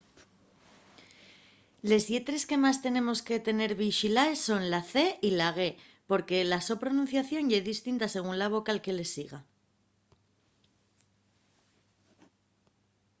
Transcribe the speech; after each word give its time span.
les 1.89 2.03
lletres 2.11 2.43
que 2.49 2.61
más 2.65 2.77
tenemos 2.85 3.19
que 3.27 3.43
tener 3.47 3.71
vixilaes 3.83 4.39
son 4.47 4.61
la 4.73 4.81
c 4.91 4.93
y 5.27 5.29
la 5.39 5.49
g 5.57 5.59
porque 6.09 6.37
la 6.51 6.59
so 6.67 6.75
pronunciación 6.83 7.43
ye 7.51 7.69
distinta 7.71 8.05
según 8.15 8.35
la 8.39 8.51
vocal 8.55 8.77
que 8.85 8.95
les 8.97 9.09
siga 9.15 9.39